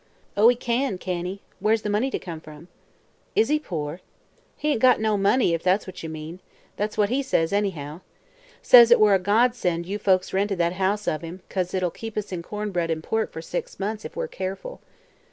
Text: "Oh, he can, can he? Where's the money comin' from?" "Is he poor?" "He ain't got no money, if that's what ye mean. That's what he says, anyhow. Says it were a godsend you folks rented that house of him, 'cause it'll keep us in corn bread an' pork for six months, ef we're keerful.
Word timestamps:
"Oh, 0.35 0.47
he 0.47 0.55
can, 0.55 0.97
can 0.97 1.25
he? 1.27 1.41
Where's 1.59 1.83
the 1.83 1.89
money 1.91 2.09
comin' 2.09 2.39
from?" 2.39 2.69
"Is 3.35 3.49
he 3.49 3.59
poor?" 3.59 4.01
"He 4.57 4.69
ain't 4.69 4.81
got 4.81 4.99
no 4.99 5.15
money, 5.15 5.53
if 5.53 5.61
that's 5.61 5.85
what 5.85 6.01
ye 6.01 6.09
mean. 6.09 6.39
That's 6.75 6.97
what 6.97 7.09
he 7.09 7.21
says, 7.21 7.53
anyhow. 7.53 8.01
Says 8.63 8.89
it 8.89 8.99
were 8.99 9.13
a 9.13 9.19
godsend 9.19 9.85
you 9.85 9.99
folks 9.99 10.33
rented 10.33 10.57
that 10.57 10.73
house 10.73 11.07
of 11.07 11.21
him, 11.21 11.41
'cause 11.49 11.75
it'll 11.75 11.91
keep 11.91 12.17
us 12.17 12.31
in 12.31 12.41
corn 12.41 12.71
bread 12.71 12.89
an' 12.89 13.03
pork 13.03 13.31
for 13.31 13.43
six 13.43 13.79
months, 13.79 14.03
ef 14.03 14.15
we're 14.15 14.27
keerful. 14.27 14.81